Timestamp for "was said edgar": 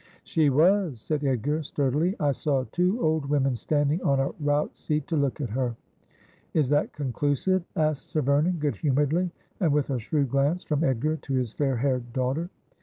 0.49-1.61